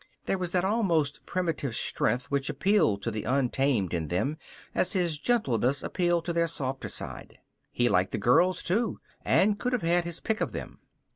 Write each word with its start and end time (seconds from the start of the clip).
There 0.25 0.39
was 0.39 0.49
that 0.53 0.65
almost 0.65 1.23
primitive 1.27 1.75
strength 1.75 2.25
which 2.31 2.49
appealed 2.49 3.03
to 3.03 3.11
the 3.11 3.23
untamed 3.23 3.93
in 3.93 4.07
them 4.07 4.37
as 4.73 4.93
his 4.93 5.19
gentleness 5.19 5.83
appealed 5.83 6.25
to 6.25 6.33
their 6.33 6.47
softer 6.47 6.89
side. 6.89 7.37
He 7.71 7.87
liked 7.87 8.09
the 8.11 8.17
girls, 8.17 8.63
too, 8.63 8.99
and 9.23 9.59
could 9.59 9.73
have 9.73 9.83
had 9.83 10.03
his 10.05 10.19
pick 10.19 10.41
of 10.41 10.53
them. 10.53 10.79